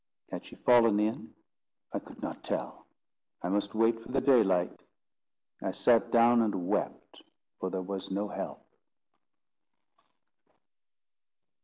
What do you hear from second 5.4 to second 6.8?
I sat down and